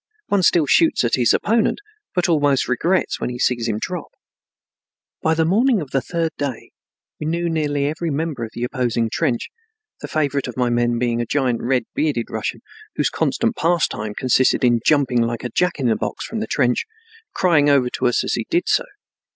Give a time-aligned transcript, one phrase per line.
[0.29, 1.79] One still shoots at his opponent,
[2.15, 4.11] but almost regrets when he sees him drop.
[5.21, 6.71] By the morning of the third day
[7.19, 9.49] we knew nearly every member of the opposing trench,
[9.99, 12.61] the favorite of my men being a giant red bearded Russian
[12.95, 16.87] whose constant pastime consisted in jumping like a Jack in the box from the trench,
[17.35, 18.85] crying over to us as he did so.